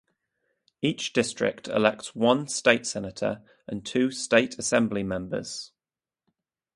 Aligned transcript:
Each 0.81 1.13
district 1.13 1.67
elects 1.67 2.15
one 2.15 2.47
State 2.47 2.87
Senator 2.87 3.43
and 3.67 3.85
two 3.85 4.09
State 4.09 4.57
Assembly 4.57 5.03
members. 5.03 5.73